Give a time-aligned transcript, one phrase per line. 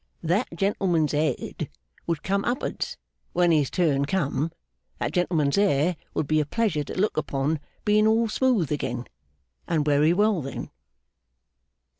[0.23, 1.69] That gentleman's ed
[2.07, 2.97] would come up ards
[3.33, 4.51] when his turn come,
[4.97, 9.05] that gentleman's air would be a pleasure to look upon being all smooth again,
[9.67, 10.71] and wery well then!